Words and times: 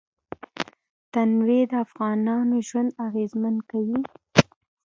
تنوع 1.13 1.61
د 1.71 1.73
افغانانو 1.85 2.55
ژوند 2.67 2.89
اغېزمن 3.07 3.55
کوي. 3.69 3.99